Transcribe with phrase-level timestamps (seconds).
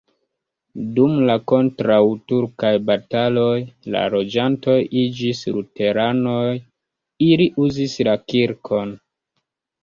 [0.99, 3.51] Dum la kontraŭturkaj bataloj
[3.97, 6.49] la loĝantoj iĝis luteranoj,
[7.29, 8.97] ili uzis la kirkon.